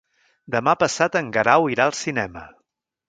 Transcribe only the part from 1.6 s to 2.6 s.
irà al cinema.